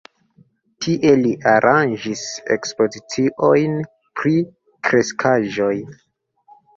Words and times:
Tie 0.85 1.09
li 1.17 1.33
aranĝis 1.49 2.23
ekspoziciojn 2.55 3.75
pri 4.21 4.33
kreskaĵoj. 4.89 5.75